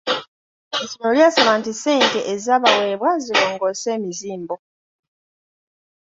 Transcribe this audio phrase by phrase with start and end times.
[0.81, 4.55] Essomero lyasaba nti ssente ezabaweebwa zirongoose emizimbo.